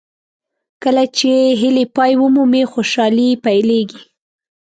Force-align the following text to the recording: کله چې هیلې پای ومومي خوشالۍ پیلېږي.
کله 0.83 1.03
چې 1.17 1.31
هیلې 1.61 1.85
پای 1.95 2.11
ومومي 2.21 2.63
خوشالۍ 2.71 3.29
پیلېږي. 3.43 3.99